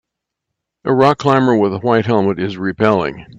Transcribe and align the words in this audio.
A 0.83 0.91
rock 0.91 1.19
climber 1.19 1.55
with 1.55 1.75
a 1.75 1.77
white 1.77 2.07
helmet 2.07 2.39
is 2.39 2.57
repelling. 2.57 3.27